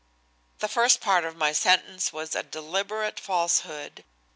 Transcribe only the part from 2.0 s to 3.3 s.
was a deliberate